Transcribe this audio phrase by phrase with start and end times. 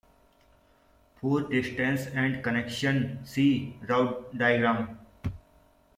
[1.17, 4.97] For distances and connections, see route diagram.